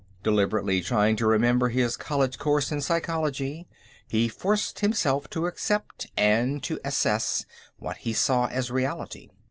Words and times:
Deliberately, 0.23 0.81
trying 0.81 1.15
to 1.17 1.27
remember 1.27 1.69
his 1.69 1.95
college 1.95 2.39
courses 2.39 2.71
in 2.71 2.81
psychology, 2.81 3.67
he 4.07 4.27
forced 4.27 4.79
himself 4.79 5.29
to 5.29 5.45
accept, 5.45 6.07
and 6.17 6.63
to 6.63 6.79
assess, 6.83 7.45
what 7.77 7.97
he 7.97 8.11
saw 8.11 8.47
as 8.47 8.71
reality. 8.71 9.29